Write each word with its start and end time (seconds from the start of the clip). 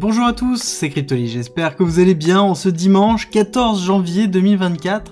Bonjour 0.00 0.26
à 0.26 0.32
tous, 0.32 0.62
c'est 0.62 0.90
Cryptoly, 0.90 1.26
j'espère 1.26 1.74
que 1.74 1.82
vous 1.82 1.98
allez 1.98 2.14
bien 2.14 2.40
en 2.40 2.54
ce 2.54 2.68
dimanche 2.68 3.30
14 3.30 3.84
janvier 3.84 4.28
2024. 4.28 5.10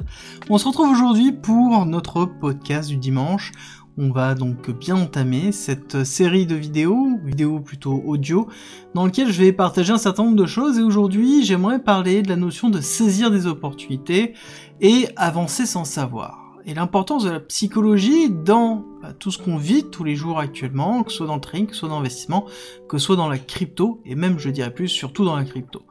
On 0.49 0.59
se 0.59 0.69
retrouve 0.69 0.89
aujourd'hui 0.89 1.33
pour 1.33 1.85
notre 1.87 2.25
podcast 2.25 2.89
du 2.89 2.97
dimanche. 2.97 3.51
On 3.99 4.13
va 4.13 4.37
donc 4.37 4.71
bien 4.71 4.95
entamer 4.95 5.51
cette 5.51 6.05
série 6.05 6.47
de 6.47 6.55
vidéos, 6.55 7.19
vidéos 7.25 7.59
plutôt 7.59 8.01
audio, 8.07 8.47
dans 8.95 9.07
lequel 9.07 9.33
je 9.33 9.43
vais 9.43 9.53
partager 9.53 9.93
un 9.93 9.99
certain 9.99 10.23
nombre 10.23 10.37
de 10.37 10.47
choses 10.47 10.79
et 10.79 10.83
aujourd'hui 10.83 11.45
j'aimerais 11.45 11.81
parler 11.81 12.23
de 12.23 12.29
la 12.29 12.37
notion 12.37 12.71
de 12.71 12.81
saisir 12.81 13.33
des 13.33 13.49
opportunités 13.49 14.35
et 14.81 15.09
avancer 15.17 15.67
sans 15.67 15.85
savoir 15.85 16.47
et 16.67 16.75
l'importance 16.75 17.23
de 17.23 17.31
la 17.31 17.41
psychologie 17.41 18.29
dans 18.29 18.85
bah, 19.07 19.13
tout 19.17 19.31
ce 19.31 19.39
qu'on 19.39 19.57
vit 19.57 19.85
tous 19.85 20.03
les 20.03 20.17
jours 20.17 20.41
actuellement, 20.41 21.05
que 21.05 21.13
ce 21.13 21.19
soit 21.19 21.27
dans 21.29 21.37
le 21.37 21.41
trading, 21.41 21.67
que 21.67 21.75
ce 21.75 21.81
soit 21.81 21.89
dans 21.89 21.99
l'investissement, 21.99 22.47
que 22.89 22.99
ce 22.99 23.07
soit 23.07 23.15
dans 23.15 23.29
la 23.29 23.39
crypto, 23.39 24.01
et 24.05 24.17
même 24.17 24.39
je 24.39 24.51
dirais 24.51 24.75
plus, 24.75 24.89
surtout 24.89 25.25
dans 25.25 25.37
la 25.37 25.45
crypto. 25.45 25.83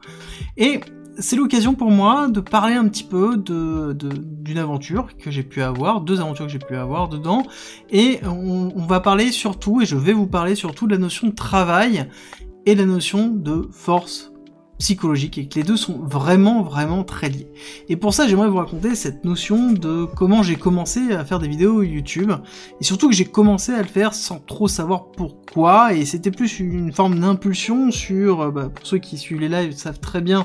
Et 0.58 0.80
c'est 1.18 1.36
l'occasion 1.36 1.74
pour 1.74 1.90
moi 1.90 2.28
de 2.28 2.40
parler 2.40 2.74
un 2.74 2.86
petit 2.88 3.04
peu 3.04 3.38
de, 3.38 3.96
d'une 3.98 4.58
aventure 4.58 5.16
que 5.16 5.30
j'ai 5.30 5.44
pu 5.44 5.62
avoir, 5.62 6.02
deux 6.02 6.20
aventures 6.20 6.44
que 6.44 6.52
j'ai 6.52 6.58
pu 6.58 6.76
avoir 6.76 7.08
dedans, 7.08 7.42
et 7.90 8.20
on, 8.24 8.70
on 8.76 8.84
va 8.84 9.00
parler 9.00 9.32
surtout, 9.32 9.80
et 9.80 9.86
je 9.86 9.96
vais 9.96 10.12
vous 10.12 10.26
parler 10.26 10.54
surtout 10.54 10.86
de 10.86 10.92
la 10.92 10.98
notion 10.98 11.28
de 11.28 11.34
travail 11.34 12.10
et 12.66 12.74
la 12.74 12.84
notion 12.84 13.28
de 13.28 13.66
force 13.72 14.30
psychologique 14.78 15.38
et 15.38 15.48
que 15.48 15.54
les 15.56 15.62
deux 15.62 15.76
sont 15.76 15.98
vraiment 15.98 16.62
vraiment 16.62 17.04
très 17.04 17.28
liés. 17.28 17.48
Et 17.88 17.96
pour 17.96 18.14
ça 18.14 18.28
j'aimerais 18.28 18.48
vous 18.48 18.56
raconter 18.56 18.94
cette 18.94 19.24
notion 19.24 19.72
de 19.72 20.04
comment 20.04 20.42
j'ai 20.42 20.56
commencé 20.56 21.12
à 21.12 21.24
faire 21.24 21.38
des 21.38 21.48
vidéos 21.48 21.82
YouTube 21.82 22.32
et 22.80 22.84
surtout 22.84 23.08
que 23.08 23.14
j'ai 23.14 23.24
commencé 23.24 23.72
à 23.72 23.78
le 23.78 23.88
faire 23.88 24.14
sans 24.14 24.38
trop 24.38 24.68
savoir 24.68 25.06
pourquoi 25.12 25.94
et 25.94 26.04
c'était 26.04 26.30
plus 26.30 26.60
une 26.60 26.92
forme 26.92 27.18
d'impulsion 27.18 27.90
sur, 27.90 28.40
euh, 28.40 28.50
bah, 28.50 28.68
pour 28.74 28.86
ceux 28.86 28.98
qui 28.98 29.18
suivent 29.18 29.40
les 29.40 29.48
lives 29.48 29.72
savent 29.72 30.00
très 30.00 30.20
bien 30.20 30.44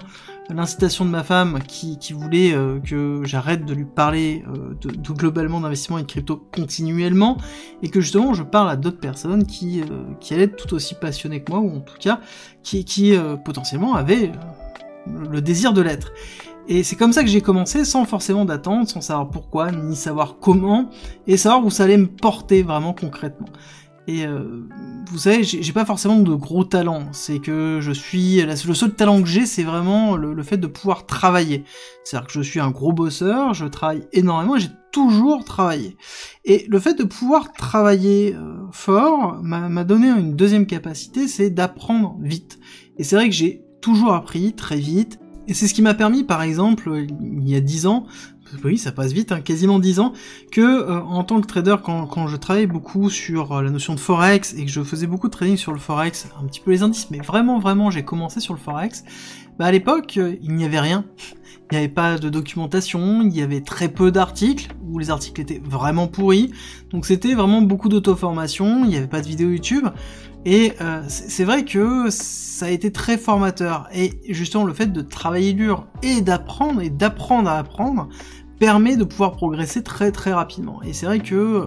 l'incitation 0.54 1.06
de 1.06 1.10
ma 1.10 1.24
femme 1.24 1.60
qui, 1.68 1.98
voulait 2.14 2.54
euh, 2.54 2.80
que 2.80 3.22
j'arrête 3.24 3.66
de 3.66 3.74
lui 3.74 3.86
parler 3.86 4.44
euh, 4.48 4.76
de, 4.82 5.14
globalement 5.14 5.62
d'investissement 5.62 5.98
et 5.98 6.04
de 6.04 6.08
crypto 6.08 6.48
continuellement 6.54 7.38
et 7.82 7.90
que 7.90 8.02
justement 8.02 8.34
je 8.34 8.44
parle 8.44 8.70
à 8.70 8.76
d'autres 8.76 9.00
personnes 9.00 9.46
qui, 9.46 9.82
euh, 9.82 9.86
qui 10.20 10.34
allaient 10.34 10.44
être 10.44 10.56
tout 10.56 10.74
aussi 10.74 10.96
passionnées 10.96 11.44
que 11.44 11.52
moi 11.52 11.62
ou 11.62 11.78
en 11.78 11.80
tout 11.80 11.98
cas 12.00 12.20
qui, 12.64 12.86
qui 12.86 13.16
potentiellement 13.44 13.96
avaient 13.96 14.32
le 15.08 15.42
désir 15.42 15.74
de 15.74 15.82
l'être. 15.82 16.12
Et 16.68 16.84
c'est 16.84 16.96
comme 16.96 17.12
ça 17.12 17.24
que 17.24 17.30
j'ai 17.30 17.42
commencé 17.42 17.86
sans 17.86 18.06
forcément 18.06 18.46
d'attendre, 18.46 18.88
sans 18.88 19.02
savoir 19.02 19.30
pourquoi, 19.30 19.72
ni 19.72 19.96
savoir 19.96 20.38
comment, 20.40 20.90
et 21.26 21.36
savoir 21.36 21.66
où 21.66 21.72
ça 21.72 21.86
allait 21.86 21.98
me 21.98 22.08
porter 22.08 22.62
vraiment 22.62 22.94
concrètement. 22.94 23.48
Et 24.08 24.26
euh, 24.26 24.68
vous 25.10 25.18
savez, 25.20 25.44
j'ai 25.44 25.74
pas 25.74 25.86
forcément 25.86 26.20
de 26.20 26.34
gros 26.34 26.64
talents. 26.64 27.10
C'est 27.12 27.40
que 27.40 27.80
je 27.82 27.92
suis 27.92 28.42
le 28.42 28.74
seul 28.74 28.94
talent 28.94 29.22
que 29.22 29.28
j'ai, 29.28 29.46
c'est 29.46 29.64
vraiment 29.64 30.16
le, 30.16 30.42
fait 30.44 30.58
de 30.58 30.68
pouvoir 30.68 31.06
travailler. 31.06 31.64
C'est-à-dire 32.04 32.28
que 32.28 32.34
je 32.34 32.42
suis 32.42 32.60
un 32.60 32.72
gros 32.72 32.94
bosseur, 32.94 33.54
je 33.54 33.66
travaille 33.66 34.08
énormément, 34.12 34.58
j'ai 34.58 34.70
toujours 34.92 35.46
travaillé. 35.46 35.98
Et 36.46 36.66
le 36.68 36.80
fait 36.80 36.96
de 36.96 37.04
pouvoir 37.04 37.54
travailler 37.54 38.36
euh, 38.36 38.56
fort 38.72 39.40
m'a 39.44 39.84
donné 39.84 40.08
une 40.08 40.36
deuxième 40.36 40.66
capacité, 40.66 41.28
c'est 41.28 41.50
d'apprendre 41.50 42.18
vite. 42.22 42.60
Et 42.98 43.04
c'est 43.04 43.16
vrai 43.16 43.30
que 43.30 43.36
j'ai 43.36 43.64
toujours 43.82 44.14
appris 44.14 44.54
très 44.54 44.78
vite. 44.78 45.20
Et 45.48 45.54
c'est 45.54 45.68
ce 45.68 45.74
qui 45.74 45.82
m'a 45.82 45.94
permis, 45.94 46.24
par 46.24 46.42
exemple, 46.42 47.06
il 47.20 47.50
y 47.50 47.56
a 47.56 47.62
dix 47.62 47.88
ans, 47.88 48.06
oui, 48.64 48.78
ça 48.78 48.92
passe 48.92 49.12
vite, 49.12 49.32
hein, 49.32 49.42
quasiment 49.42 49.80
10 49.80 50.00
ans, 50.00 50.14
que 50.52 50.62
euh, 50.62 51.02
en 51.02 51.24
tant 51.24 51.42
que 51.42 51.48
trader, 51.48 51.78
quand, 51.84 52.06
quand 52.08 52.28
je 52.28 52.38
travaillais 52.38 52.68
beaucoup 52.68 53.10
sur 53.10 53.52
euh, 53.52 53.62
la 53.62 53.70
notion 53.70 53.94
de 53.94 54.00
forex 54.00 54.54
et 54.54 54.66
que 54.66 54.72
je 54.72 54.84
faisais 54.84 55.08
beaucoup 55.08 55.28
de 55.28 55.32
trading 55.34 55.58
sur 55.58 55.72
le 55.72 55.80
forex, 55.80 56.28
un 56.42 56.46
petit 56.46 56.60
peu 56.60 56.72
les 56.72 56.84
indices, 56.84 57.10
mais 57.12 57.20
vraiment, 57.20 57.60
vraiment, 57.60 57.92
j'ai 57.92 58.04
commencé 58.04 58.40
sur 58.40 58.54
le 58.54 58.60
forex. 58.60 59.04
Bah 59.60 59.66
à 59.66 59.72
l'époque, 59.72 60.16
euh, 60.18 60.36
il 60.42 60.56
n'y 60.56 60.66
avait 60.66 60.80
rien. 60.80 61.06
Il 61.72 61.76
n'y 61.76 61.78
avait 61.78 61.94
pas 61.94 62.18
de 62.18 62.28
documentation, 62.30 63.22
il 63.22 63.34
y 63.34 63.42
avait 63.42 63.62
très 63.62 63.88
peu 63.88 64.12
d'articles, 64.12 64.74
où 64.90 65.00
les 65.00 65.10
articles 65.10 65.40
étaient 65.40 65.62
vraiment 65.64 66.08
pourris. 66.08 66.52
Donc 66.90 67.06
c'était 67.06 67.34
vraiment 67.34 67.62
beaucoup 67.62 67.88
d'auto-formation, 67.88 68.84
il 68.84 68.90
n'y 68.90 68.98
avait 68.98 69.08
pas 69.08 69.22
de 69.22 69.28
vidéo 69.28 69.52
YouTube. 69.52 69.88
Et 70.44 70.74
euh, 70.82 71.04
c'est 71.08 71.44
vrai 71.44 71.64
que 71.66 72.10
ça 72.10 72.66
a 72.66 72.70
été 72.70 72.92
très 72.92 73.18
formateur. 73.18 73.88
Et 73.94 74.20
justement, 74.30 74.64
le 74.64 74.74
fait 74.74 74.92
de 74.92 75.02
travailler 75.02 75.54
dur 75.54 75.86
et 76.02 76.22
d'apprendre, 76.22 76.82
et 76.82 76.90
d'apprendre 76.90 77.50
à 77.50 77.58
apprendre, 77.58 78.10
permet 78.62 78.96
de 78.96 79.04
pouvoir 79.04 79.32
progresser 79.32 79.82
très 79.82 80.12
très 80.12 80.32
rapidement. 80.34 80.84
Et 80.84 80.94
c'est 80.94 81.08
vrai 81.08 81.18
que 81.18 81.66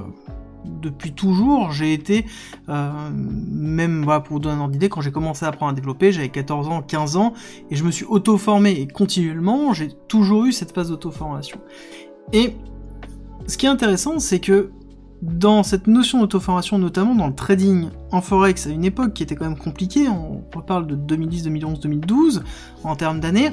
depuis 0.65 1.13
toujours, 1.13 1.73
j'ai 1.73 1.93
été, 1.93 2.25
euh, 2.69 3.11
même 3.11 4.05
pour 4.05 4.35
vous 4.35 4.39
donner 4.39 4.55
un 4.55 4.61
ordre 4.61 4.73
d'idée, 4.75 4.89
quand 4.89 5.01
j'ai 5.01 5.11
commencé 5.11 5.45
à 5.45 5.49
apprendre 5.49 5.73
à 5.73 5.75
développer, 5.75 6.13
j'avais 6.13 6.29
14 6.29 6.69
ans, 6.69 6.83
15 6.83 7.17
ans, 7.17 7.33
et 7.69 7.75
je 7.75 7.83
me 7.83 7.91
suis 7.91 8.05
auto-formé, 8.05 8.81
et 8.81 8.87
continuellement, 8.87 9.73
j'ai 9.73 9.89
toujours 10.07 10.45
eu 10.45 10.53
cette 10.53 10.73
phase 10.73 10.91
d'auto-formation. 10.91 11.59
Et 12.33 12.55
ce 13.49 13.59
qui 13.59 13.67
est 13.67 13.71
intéressant, 13.71 14.21
c'est 14.21 14.39
que 14.39 14.71
dans 15.25 15.63
cette 15.63 15.87
notion 15.87 16.21
d'auto-formation, 16.21 16.79
notamment 16.79 17.15
dans 17.15 17.27
le 17.27 17.35
trading 17.35 17.89
en 18.13 18.21
forex 18.21 18.67
à 18.67 18.71
une 18.71 18.85
époque 18.85 19.15
qui 19.15 19.23
était 19.23 19.35
quand 19.35 19.47
même 19.47 19.59
compliquée, 19.59 20.07
on 20.09 20.45
reparle 20.55 20.87
de 20.87 20.95
2010, 20.95 21.45
2011, 21.45 21.81
2012 21.81 22.45
en 22.85 22.95
termes 22.95 23.21
d'années, 23.21 23.51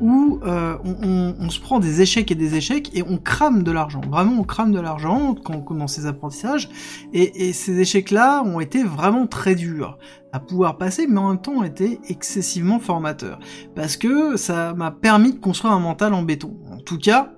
où 0.00 0.40
euh, 0.44 0.76
on, 0.84 1.48
se 1.48 1.60
prend 1.60 1.78
des 1.78 2.02
échecs 2.02 2.30
et 2.30 2.34
des 2.34 2.56
échecs 2.56 2.90
et 2.94 3.02
on 3.02 3.16
crame 3.16 3.62
de 3.62 3.70
l'argent. 3.70 4.02
Vraiment, 4.08 4.40
on 4.40 4.44
crame 4.44 4.72
de 4.72 4.80
l'argent 4.80 5.34
quand 5.42 5.54
on 5.54 5.62
commence 5.62 5.94
ses 5.94 6.06
apprentissages. 6.06 6.68
Et, 7.12 7.52
ces 7.52 7.78
échecs-là 7.80 8.42
ont 8.42 8.60
été 8.60 8.82
vraiment 8.82 9.26
très 9.26 9.54
durs 9.54 9.98
à 10.32 10.40
pouvoir 10.40 10.76
passer, 10.76 11.06
mais 11.06 11.18
en 11.18 11.28
même 11.30 11.40
temps 11.40 11.52
ont 11.52 11.64
été 11.64 12.00
excessivement 12.08 12.80
formateurs. 12.80 13.38
Parce 13.74 13.96
que 13.96 14.36
ça 14.36 14.74
m'a 14.74 14.90
permis 14.90 15.32
de 15.32 15.38
construire 15.38 15.72
un 15.72 15.80
mental 15.80 16.12
en 16.12 16.22
béton. 16.22 16.56
En 16.70 16.78
tout 16.78 16.98
cas, 16.98 17.33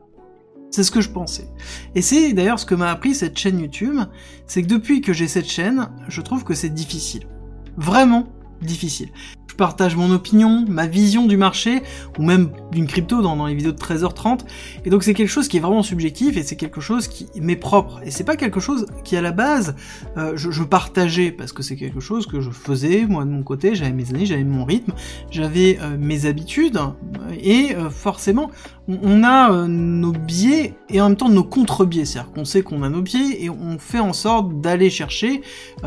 c'est 0.76 0.82
ce 0.82 0.90
que 0.90 1.00
je 1.00 1.08
pensais. 1.08 1.48
Et 1.94 2.02
c'est 2.02 2.34
d'ailleurs 2.34 2.60
ce 2.60 2.66
que 2.66 2.74
m'a 2.74 2.90
appris 2.90 3.14
cette 3.14 3.38
chaîne 3.38 3.58
YouTube, 3.58 3.98
c'est 4.46 4.60
que 4.60 4.66
depuis 4.66 5.00
que 5.00 5.14
j'ai 5.14 5.26
cette 5.26 5.48
chaîne, 5.48 5.88
je 6.06 6.20
trouve 6.20 6.44
que 6.44 6.52
c'est 6.52 6.68
difficile. 6.68 7.22
Vraiment 7.78 8.28
difficile 8.60 9.08
partage 9.56 9.96
mon 9.96 10.10
opinion, 10.12 10.64
ma 10.68 10.86
vision 10.86 11.26
du 11.26 11.36
marché, 11.36 11.82
ou 12.18 12.22
même 12.22 12.50
d'une 12.72 12.86
crypto 12.86 13.22
dans, 13.22 13.46
les 13.46 13.54
vidéos 13.54 13.72
de 13.72 13.78
13h30. 13.78 14.40
Et 14.84 14.90
donc 14.90 15.02
c'est 15.02 15.14
quelque 15.14 15.28
chose 15.28 15.48
qui 15.48 15.56
est 15.56 15.60
vraiment 15.60 15.82
subjectif 15.82 16.36
et 16.36 16.42
c'est 16.42 16.56
quelque 16.56 16.80
chose 16.80 17.08
qui 17.08 17.28
m'est 17.40 17.56
propre. 17.56 18.00
Et 18.04 18.10
c'est 18.10 18.24
pas 18.24 18.36
quelque 18.36 18.60
chose 18.60 18.86
qui 19.04 19.16
à 19.16 19.22
la 19.22 19.32
base 19.32 19.74
euh, 20.16 20.36
je, 20.36 20.62
partageais 20.62 21.30
parce 21.30 21.52
que 21.52 21.62
c'est 21.62 21.76
quelque 21.76 22.00
chose 22.00 22.26
que 22.26 22.40
je 22.40 22.50
faisais 22.50 23.06
moi 23.06 23.24
de 23.24 23.30
mon 23.30 23.42
côté. 23.42 23.74
J'avais 23.74 23.92
mes 23.92 24.10
années, 24.10 24.26
j'avais 24.26 24.44
mon 24.44 24.64
rythme, 24.64 24.92
j'avais 25.30 25.78
euh, 25.80 25.96
mes 25.98 26.26
habitudes 26.26 26.78
et 27.40 27.74
euh, 27.74 27.90
forcément 27.90 28.50
on 28.88 29.24
a 29.24 29.66
nos 29.66 30.12
biais 30.12 30.74
et 30.88 31.00
en 31.00 31.08
même 31.08 31.16
temps 31.16 31.28
nos 31.28 31.44
contre-biais. 31.44 32.04
C'est-à-dire 32.04 32.32
qu'on 32.32 32.44
sait 32.44 32.62
qu'on 32.62 32.82
a 32.82 32.88
nos 32.88 33.02
biais 33.02 33.42
et 33.42 33.50
on 33.50 33.78
fait 33.78 33.98
en 33.98 34.12
sorte 34.12 34.60
d'aller 34.60 34.90
chercher 34.90 35.42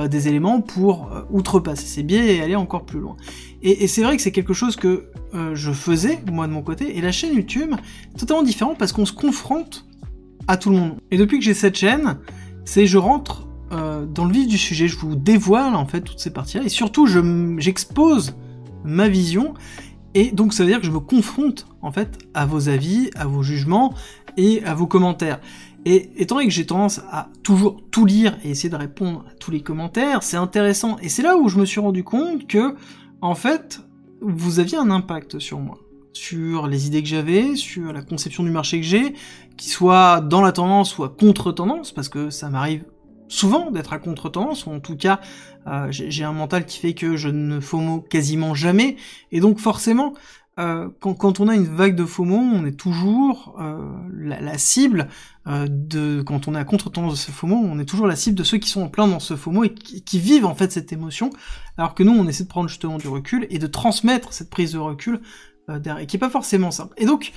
des 0.10 0.28
éléments 0.28 0.60
pour 0.60 1.10
outrepasser 1.32 1.86
ces 1.86 2.04
biais 2.04 2.36
et 2.36 2.42
aller 2.42 2.58
encore 2.58 2.84
plus 2.84 3.00
loin. 3.00 3.16
Et, 3.62 3.88
c'est 3.88 4.04
vrai 4.04 4.16
que 4.16 4.22
c'est 4.22 4.32
quelque 4.32 4.54
chose 4.54 4.76
que 4.76 5.10
euh, 5.34 5.54
je 5.54 5.72
faisais, 5.72 6.20
moi 6.32 6.48
de 6.48 6.54
mon 6.54 6.62
côté, 6.62 6.98
et 6.98 7.02
la 7.02 7.12
chaîne 7.12 7.34
YouTube, 7.34 7.74
est 8.14 8.18
totalement 8.18 8.44
différent 8.44 8.76
parce 8.78 8.94
qu'on 8.94 9.06
se 9.06 9.14
confronte 9.14 9.86
à 10.48 10.58
tout 10.58 10.70
le 10.70 10.78
monde. 10.78 10.98
Et 11.12 11.18
depuis 11.18 11.40
que 11.40 11.46
j'ai 11.46 11.54
cette 11.54 11.76
chaîne, 11.76 12.18
c'est 12.64 12.88
je 12.88 12.98
rentre 12.98 13.48
euh, 13.72 14.06
dans 14.06 14.26
le 14.26 14.34
vif 14.34 14.48
du 14.48 14.58
sujet, 14.58 14.88
je 14.88 14.98
vous 14.98 15.16
dévoile 15.16 15.76
en 15.76 15.86
fait 15.86 16.02
toutes 16.02 16.20
ces 16.20 16.32
parties-là, 16.32 16.64
et 16.64 16.70
surtout 16.70 17.06
j'expose 17.58 18.36
ma 18.84 19.10
vision, 19.10 19.54
et 20.14 20.32
donc 20.32 20.54
ça 20.54 20.64
veut 20.64 20.70
dire 20.70 20.80
que 20.80 20.86
je 20.86 20.92
me 20.92 21.00
confronte 21.00 21.68
en 21.82 21.92
fait 21.92 22.18
à 22.34 22.46
vos 22.46 22.70
avis, 22.70 23.10
à 23.16 23.28
vos 23.28 23.44
jugements 23.44 23.94
et 24.38 24.64
à 24.64 24.74
vos 24.74 24.88
commentaires. 24.88 25.40
Et 25.86 26.10
étant 26.18 26.36
donné 26.36 26.48
que 26.48 26.54
j'ai 26.54 26.66
tendance 26.66 27.00
à 27.12 27.30
toujours 27.44 27.82
tout 27.92 28.06
lire 28.06 28.38
et 28.44 28.50
essayer 28.50 28.70
de 28.70 28.76
répondre 28.76 29.24
à 29.30 29.34
tous 29.36 29.52
les 29.52 29.62
commentaires, 29.62 30.24
c'est 30.24 30.38
intéressant. 30.38 30.98
Et 31.02 31.10
c'est 31.10 31.22
là 31.22 31.38
où 31.38 31.48
je 31.48 31.58
me 31.58 31.66
suis 31.66 31.80
rendu 31.80 32.04
compte 32.04 32.48
que 32.48 32.76
en 33.22 33.36
fait, 33.36 33.82
vous 34.22 34.60
aviez 34.60 34.78
un 34.78 34.90
impact 34.90 35.40
sur 35.40 35.60
moi, 35.60 35.80
sur 36.14 36.68
les 36.68 36.88
idées 36.88 37.02
que 37.02 37.08
j'avais, 37.08 37.56
sur 37.56 37.94
la 37.94 38.02
conception 38.02 38.44
du 38.44 38.52
marché 38.52 38.80
que 38.80 38.86
j'ai, 38.86 39.14
qui 39.58 39.70
soit 39.70 40.22
dans 40.22 40.42
la 40.42 40.52
tendance 40.52 40.98
ou 40.98 41.04
à 41.04 41.10
contre-tendance, 41.10 41.92
parce 41.92 42.10
que 42.10 42.30
ça 42.30 42.50
m'arrive 42.50 42.84
souvent 43.28 43.72
d'être 43.72 43.94
à 43.94 44.00
contre-tendance, 44.00 44.66
ou 44.66 44.72
en 44.72 44.80
tout 44.80 44.98
cas, 44.98 45.20
euh, 45.68 45.88
j'ai 45.92 46.24
un 46.24 46.34
mental 46.34 46.66
qui 46.66 46.80
fait 46.80 46.94
que 46.94 47.16
je 47.16 47.30
ne 47.30 47.60
FOMO 47.60 48.02
quasiment 48.02 48.56
jamais, 48.56 48.96
et 49.32 49.40
donc 49.40 49.60
forcément, 49.60 50.14
euh, 50.60 50.90
quand, 51.00 51.40
on 51.40 51.48
a 51.48 51.56
une 51.56 51.66
vague 51.66 51.96
de 51.96 52.06
FOMO, 52.06 52.36
on 52.36 52.66
est 52.66 52.78
toujours 52.78 53.56
euh, 53.62 53.80
la, 54.14 54.58
cible 54.58 55.08
euh, 55.48 55.68
de 55.70 56.22
quand 56.22 56.50
on 56.50 56.56
est 56.56 56.60
à 56.60 56.66
contre-tendance 56.66 57.14
de 57.14 57.18
ce 57.18 57.32
FOMO, 57.32 57.56
on 57.56 57.80
est 57.80 57.86
toujours 57.86 58.08
la 58.08 58.18
cible 58.18 58.38
de 58.38 58.44
ceux 58.44 58.58
qui 58.58 58.70
sont 58.70 58.82
en 58.82 58.90
plein 58.90 59.08
dans 59.08 59.20
ce 59.20 59.38
FOMO 59.38 59.64
et 59.64 59.74
qui, 59.74 60.20
vivent 60.20 60.46
en 60.46 60.56
fait 60.56 60.72
cette 60.72 60.92
émotion, 60.92 61.30
alors 61.78 61.96
que 61.96 62.04
nous 62.04 62.12
on 62.12 62.28
essaie 62.28 62.44
de 62.44 62.50
prendre 62.50 62.68
justement 62.68 62.98
du 62.98 63.08
recul 63.08 63.48
et 63.50 63.58
de 63.58 63.68
transmettre 63.68 64.34
cette 64.34 64.50
prise 64.50 64.74
de 64.74 64.80
recul 64.80 65.22
derrière, 65.70 66.00
et 66.00 66.08
qui 66.08 66.18
est 66.18 66.20
pas 66.20 66.30
forcément 66.30 66.72
simple. 66.72 66.94
Et 66.98 67.06
donc 67.06 67.32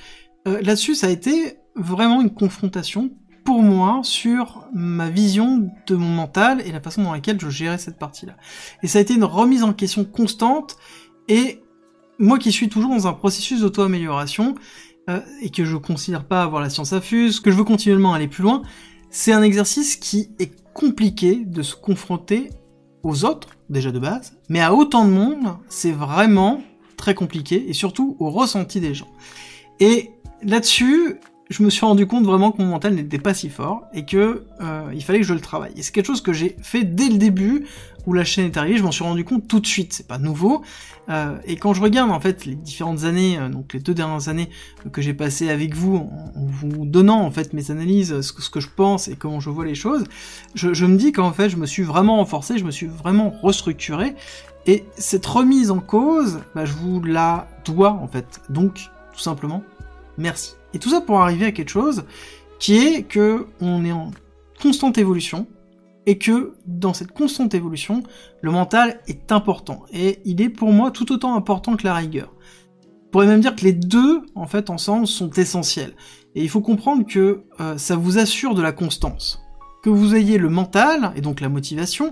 là-dessus, 0.45 0.95
ça 0.95 1.07
a 1.07 1.09
été 1.09 1.59
vraiment 1.75 2.19
une 2.19 2.33
confrontation 2.33 3.11
pour 3.45 3.61
moi 3.61 4.01
sur 4.03 4.67
ma 4.73 5.09
vision 5.09 5.69
de 5.87 5.95
mon 5.95 6.09
mental 6.09 6.61
et 6.65 6.71
la 6.71 6.81
façon 6.81 7.03
dans 7.03 7.13
laquelle 7.13 7.39
je 7.39 7.49
gérais 7.49 7.77
cette 7.77 7.99
partie-là. 7.99 8.35
Et 8.81 8.87
ça 8.87 8.99
a 8.99 9.01
été 9.01 9.13
une 9.13 9.23
remise 9.23 9.63
en 9.63 9.73
question 9.73 10.03
constante 10.03 10.77
et 11.29 11.62
moi 12.19 12.39
qui 12.39 12.51
suis 12.51 12.69
toujours 12.69 12.91
dans 12.91 13.07
un 13.07 13.13
processus 13.13 13.61
d'auto-amélioration, 13.61 14.55
euh, 15.09 15.19
et 15.41 15.49
que 15.49 15.65
je 15.65 15.75
considère 15.75 16.25
pas 16.25 16.43
avoir 16.43 16.61
la 16.61 16.69
science 16.69 16.93
infuse, 16.93 17.39
que 17.39 17.51
je 17.51 17.57
veux 17.57 17.63
continuellement 17.65 18.13
aller 18.13 18.27
plus 18.27 18.43
loin, 18.43 18.61
c'est 19.09 19.33
un 19.33 19.41
exercice 19.41 19.97
qui 19.97 20.29
est 20.39 20.51
compliqué 20.73 21.43
de 21.45 21.61
se 21.61 21.75
confronter 21.75 22.49
aux 23.03 23.25
autres, 23.25 23.49
déjà 23.69 23.91
de 23.91 23.99
base, 23.99 24.37
mais 24.47 24.61
à 24.61 24.73
autant 24.73 25.05
de 25.05 25.11
monde, 25.11 25.57
c'est 25.67 25.91
vraiment 25.91 26.61
très 26.95 27.15
compliqué, 27.15 27.69
et 27.69 27.73
surtout 27.73 28.15
au 28.19 28.29
ressenti 28.29 28.79
des 28.79 28.93
gens. 28.93 29.09
Et 29.81 30.11
là-dessus, 30.41 31.19
je 31.49 31.63
me 31.63 31.69
suis 31.69 31.85
rendu 31.85 32.07
compte 32.07 32.25
vraiment 32.25 32.51
que 32.51 32.61
mon 32.61 32.69
mental 32.69 32.95
n'était 32.95 33.19
pas 33.19 33.33
si 33.33 33.49
fort 33.49 33.83
et 33.93 34.05
que 34.05 34.43
euh, 34.61 34.91
il 34.93 35.03
fallait 35.03 35.19
que 35.19 35.25
je 35.25 35.33
le 35.33 35.41
travaille. 35.41 35.73
Et 35.75 35.81
c'est 35.81 35.91
quelque 35.91 36.07
chose 36.07 36.21
que 36.21 36.33
j'ai 36.33 36.55
fait 36.61 36.83
dès 36.83 37.09
le 37.09 37.17
début 37.17 37.65
où 38.05 38.13
la 38.13 38.23
chaîne 38.23 38.45
est 38.45 38.57
arrivée. 38.57 38.77
Je 38.77 38.83
m'en 38.83 38.91
suis 38.91 39.03
rendu 39.03 39.23
compte 39.23 39.47
tout 39.47 39.59
de 39.59 39.67
suite. 39.67 39.93
C'est 39.93 40.07
pas 40.07 40.17
nouveau. 40.17 40.61
Euh, 41.09 41.37
et 41.45 41.57
quand 41.57 41.73
je 41.73 41.81
regarde 41.81 42.11
en 42.11 42.19
fait 42.19 42.45
les 42.45 42.55
différentes 42.55 43.03
années, 43.03 43.37
euh, 43.37 43.49
donc 43.49 43.73
les 43.73 43.79
deux 43.79 43.93
dernières 43.93 44.29
années 44.29 44.49
que 44.91 45.01
j'ai 45.01 45.13
passées 45.13 45.49
avec 45.49 45.75
vous, 45.75 45.97
en, 45.97 46.31
vous 46.35 46.85
donnant 46.85 47.21
en 47.21 47.31
fait 47.31 47.53
mes 47.53 47.71
analyses, 47.71 48.21
ce 48.21 48.31
que, 48.31 48.61
je 48.61 48.69
pense 48.73 49.09
et 49.09 49.15
comment 49.15 49.41
je 49.41 49.49
vois 49.49 49.65
les 49.65 49.75
choses, 49.75 50.05
je, 50.55 50.73
je 50.73 50.85
me 50.85 50.97
dis 50.97 51.11
qu'en 51.11 51.33
fait 51.33 51.49
je 51.49 51.57
me 51.57 51.65
suis 51.65 51.83
vraiment 51.83 52.17
renforcé, 52.17 52.57
je 52.57 52.63
me 52.63 52.71
suis 52.71 52.87
vraiment 52.87 53.31
restructuré. 53.41 54.15
Et 54.65 54.85
cette 54.97 55.25
remise 55.25 55.71
en 55.71 55.79
cause, 55.79 56.39
bah, 56.55 56.63
je 56.63 56.71
vous 56.71 57.03
la 57.03 57.49
dois 57.65 57.91
en 57.91 58.07
fait. 58.07 58.39
Donc 58.49 58.75
tout 59.13 59.19
simplement, 59.19 59.61
merci. 60.17 60.55
Et 60.73 60.79
tout 60.79 60.89
ça 60.89 61.01
pour 61.01 61.21
arriver 61.21 61.45
à 61.45 61.51
quelque 61.51 61.69
chose 61.69 62.05
qui 62.59 62.77
est 62.77 63.03
que 63.03 63.47
on 63.61 63.83
est 63.85 63.91
en 63.91 64.11
constante 64.61 64.97
évolution 64.97 65.47
et 66.05 66.17
que 66.17 66.53
dans 66.65 66.93
cette 66.93 67.11
constante 67.11 67.53
évolution, 67.53 68.03
le 68.41 68.51
mental 68.51 68.99
est 69.07 69.31
important 69.31 69.83
et 69.91 70.19
il 70.25 70.41
est 70.41 70.49
pour 70.49 70.71
moi 70.71 70.91
tout 70.91 71.11
autant 71.11 71.35
important 71.35 71.75
que 71.75 71.85
la 71.85 71.93
rigueur. 71.93 72.33
On 72.85 73.11
pourrait 73.11 73.27
même 73.27 73.41
dire 73.41 73.55
que 73.55 73.63
les 73.63 73.73
deux 73.73 74.21
en 74.35 74.47
fait 74.47 74.69
ensemble 74.69 75.07
sont 75.07 75.29
essentiels. 75.31 75.93
Et 76.35 76.41
il 76.41 76.49
faut 76.49 76.61
comprendre 76.61 77.05
que 77.05 77.43
euh, 77.59 77.77
ça 77.77 77.95
vous 77.95 78.17
assure 78.17 78.55
de 78.55 78.61
la 78.61 78.71
constance. 78.71 79.41
Que 79.83 79.89
vous 79.89 80.15
ayez 80.15 80.37
le 80.37 80.49
mental 80.49 81.11
et 81.15 81.21
donc 81.21 81.41
la 81.41 81.49
motivation 81.49 82.11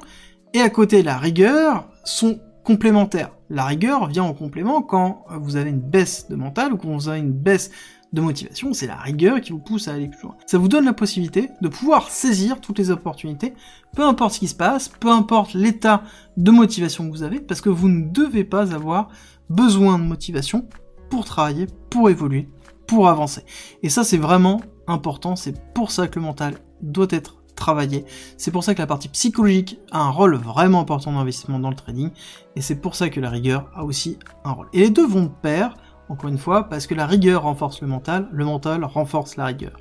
et 0.53 0.61
à 0.61 0.69
côté 0.69 1.01
la 1.01 1.17
rigueur 1.17 1.89
sont 2.03 2.39
complémentaires. 2.63 3.31
La 3.49 3.65
rigueur 3.65 4.07
vient 4.07 4.23
en 4.23 4.33
complément 4.33 4.81
quand 4.81 5.25
vous 5.39 5.55
avez 5.55 5.71
une 5.71 5.79
baisse 5.79 6.29
de 6.29 6.35
mental 6.35 6.73
ou 6.73 6.77
quand 6.77 6.89
vous 6.89 7.09
avez 7.09 7.19
une 7.19 7.31
baisse 7.31 7.71
de 8.13 8.21
motivation, 8.21 8.73
c'est 8.73 8.87
la 8.87 8.97
rigueur 8.97 9.39
qui 9.39 9.51
vous 9.51 9.59
pousse 9.59 9.87
à 9.87 9.93
aller 9.93 10.09
plus 10.09 10.23
loin. 10.23 10.35
Ça 10.45 10.57
vous 10.57 10.67
donne 10.67 10.85
la 10.85 10.93
possibilité 10.93 11.49
de 11.61 11.67
pouvoir 11.69 12.09
saisir 12.09 12.59
toutes 12.59 12.77
les 12.77 12.91
opportunités, 12.91 13.53
peu 13.95 14.03
importe 14.03 14.33
ce 14.33 14.39
qui 14.39 14.47
se 14.47 14.55
passe, 14.55 14.89
peu 14.89 15.09
importe 15.09 15.53
l'état 15.53 16.03
de 16.35 16.51
motivation 16.51 17.05
que 17.05 17.11
vous 17.11 17.23
avez, 17.23 17.39
parce 17.39 17.61
que 17.61 17.69
vous 17.69 17.87
ne 17.87 18.09
devez 18.09 18.43
pas 18.43 18.73
avoir 18.73 19.09
besoin 19.49 19.97
de 19.97 20.03
motivation 20.03 20.67
pour 21.09 21.25
travailler, 21.25 21.67
pour 21.89 22.09
évoluer, 22.09 22.49
pour 22.85 23.07
avancer. 23.07 23.43
Et 23.83 23.89
ça, 23.89 24.03
c'est 24.03 24.17
vraiment 24.17 24.61
important, 24.87 25.35
c'est 25.35 25.73
pour 25.73 25.91
ça 25.91 26.07
que 26.07 26.19
le 26.19 26.25
mental 26.25 26.55
doit 26.81 27.07
être 27.11 27.37
travaillé. 27.55 28.05
C'est 28.37 28.51
pour 28.51 28.63
ça 28.63 28.73
que 28.73 28.79
la 28.79 28.87
partie 28.87 29.07
psychologique 29.07 29.79
a 29.91 29.99
un 29.99 30.09
rôle 30.09 30.35
vraiment 30.35 30.81
important 30.81 31.13
d'investissement 31.13 31.59
dans 31.59 31.69
le 31.69 31.75
trading, 31.75 32.09
et 32.55 32.61
c'est 32.61 32.75
pour 32.75 32.95
ça 32.95 33.09
que 33.09 33.19
la 33.19 33.29
rigueur 33.29 33.69
a 33.73 33.85
aussi 33.85 34.17
un 34.43 34.51
rôle. 34.51 34.67
Et 34.73 34.79
les 34.79 34.89
deux 34.89 35.07
vont 35.07 35.23
de 35.23 35.31
pair, 35.41 35.77
encore 36.11 36.29
une 36.29 36.37
fois, 36.37 36.67
parce 36.67 36.87
que 36.87 36.93
la 36.93 37.07
rigueur 37.07 37.43
renforce 37.43 37.81
le 37.81 37.87
mental, 37.87 38.27
le 38.31 38.43
mental 38.43 38.83
renforce 38.83 39.37
la 39.37 39.45
rigueur. 39.45 39.79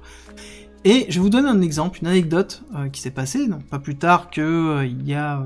Et 0.84 1.06
je 1.10 1.20
vous 1.20 1.28
donner 1.28 1.48
un 1.48 1.60
exemple, 1.60 1.98
une 2.00 2.06
anecdote 2.06 2.62
euh, 2.74 2.88
qui 2.88 3.00
s'est 3.00 3.10
passée, 3.10 3.48
donc 3.48 3.64
pas 3.66 3.80
plus 3.80 3.96
tard 3.96 4.30
que 4.30 4.40
euh, 4.40 4.86
il 4.86 5.06
y 5.06 5.14
a 5.14 5.40
euh, 5.40 5.44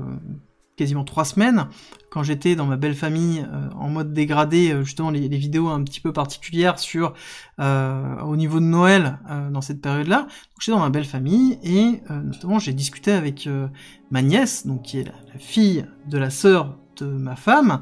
quasiment 0.77 1.03
trois 1.03 1.25
semaines, 1.25 1.67
quand 2.11 2.21
j'étais 2.21 2.55
dans 2.55 2.67
ma 2.67 2.77
belle 2.77 2.95
famille 2.95 3.45
en 3.77 3.89
mode 3.89 4.13
dégradé, 4.13 4.73
justement 4.83 5.09
les, 5.09 5.27
vidéos 5.27 5.67
un 5.67 5.83
petit 5.83 5.99
peu 5.99 6.13
particulières 6.13 6.79
sur 6.79 7.13
au 7.59 8.35
niveau 8.37 8.59
de 8.61 8.65
Noël 8.65 9.19
dans 9.51 9.59
cette 9.59 9.81
période-là. 9.81 10.27
J'étais 10.59 10.71
dans 10.71 10.83
ma 10.83 10.89
belle 10.89 11.05
famille 11.05 11.59
et 11.61 12.01
notamment 12.09 12.59
j'ai 12.59 12.73
discuté 12.73 13.11
avec 13.11 13.49
ma 14.11 14.21
nièce, 14.21 14.65
donc 14.65 14.83
qui 14.83 14.99
est 14.99 15.03
la, 15.05 15.13
la 15.33 15.39
fille 15.39 15.85
de 16.07 16.17
la 16.17 16.29
sœur 16.29 16.77
de 17.03 17.05
ma 17.05 17.35
femme, 17.35 17.81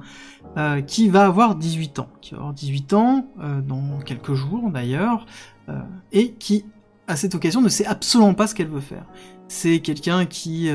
euh, 0.57 0.81
qui 0.81 1.09
va 1.09 1.25
avoir 1.25 1.55
18 1.55 1.99
ans, 1.99 2.09
qui 2.21 2.31
va 2.31 2.39
avoir 2.39 2.53
18 2.53 2.93
ans 2.93 3.27
euh, 3.41 3.61
dans 3.61 3.99
quelques 4.05 4.33
jours 4.33 4.69
d'ailleurs, 4.71 5.25
euh, 5.69 5.79
et 6.11 6.31
qui 6.33 6.65
à 7.07 7.15
cette 7.15 7.35
occasion 7.35 7.61
ne 7.61 7.69
sait 7.69 7.85
absolument 7.85 8.33
pas 8.33 8.47
ce 8.47 8.55
qu'elle 8.55 8.69
veut 8.69 8.79
faire. 8.79 9.05
C'est 9.47 9.79
quelqu'un 9.79 10.25
qui 10.25 10.69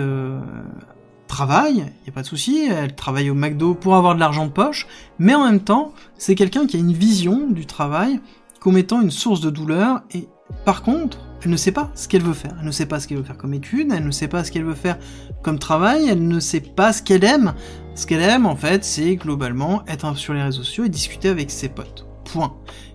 travaille, 1.27 1.77
il 1.77 2.03
n'y 2.05 2.09
a 2.09 2.13
pas 2.13 2.21
de 2.21 2.27
souci, 2.27 2.69
elle 2.71 2.95
travaille 2.95 3.31
au 3.31 3.35
McDo 3.35 3.75
pour 3.75 3.97
avoir 3.97 4.15
de 4.15 4.21
l'argent 4.21 4.45
de 4.45 4.51
poche, 4.51 4.87
mais 5.19 5.35
en 5.35 5.45
même 5.45 5.61
temps, 5.61 5.95
c'est 6.17 6.35
quelqu'un 6.35 6.67
qui 6.67 6.77
a 6.77 6.81
une 6.81 6.93
vision 6.93 7.49
du 7.49 7.65
travail 7.65 8.21
comme 8.61 8.77
étant 8.77 9.01
une 9.01 9.11
source 9.11 9.41
de 9.41 9.51
douleur, 9.51 10.03
et 10.13 10.29
par 10.65 10.83
contre, 10.83 11.19
elle 11.45 11.51
ne 11.51 11.57
sait 11.57 11.73
pas 11.73 11.91
ce 11.95 12.09
qu'elle 12.09 12.23
veut 12.23 12.35
faire. 12.35 12.55
Elle 12.59 12.67
ne 12.67 12.73
sait 12.73 12.87
pas 12.87 13.01
ce 13.01 13.07
qu'elle 13.07 13.19
veut 13.19 13.25
faire 13.25 13.37
comme 13.37 13.55
étude, 13.55 13.93
elle 13.95 14.05
ne 14.05 14.11
sait 14.11 14.29
pas 14.29 14.45
ce 14.45 14.51
qu'elle 14.51 14.65
veut 14.65 14.75
faire 14.75 14.99
comme 15.43 15.59
travail, 15.59 16.09
elle 16.09 16.27
ne 16.27 16.41
sait 16.41 16.61
pas 16.61 16.93
ce 16.93 17.03
qu'elle 17.03 17.25
aime. 17.25 17.55
Ce 17.95 18.07
qu'elle 18.07 18.23
aime, 18.23 18.47
en 18.47 18.57
fait, 18.57 18.85
c'est 18.85 19.17
globalement 19.17 19.83
être 19.87 20.17
sur 20.17 20.35
les 20.35 20.43
réseaux 20.43 20.63
sociaux 20.63 20.85
et 20.85 20.89
discuter 20.89 21.29
avec 21.29 21.51
ses 21.51 21.69
potes. 21.69 22.07
Point. 22.25 22.55